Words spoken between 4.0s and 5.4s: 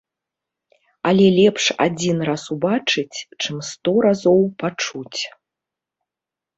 разоў пачуць.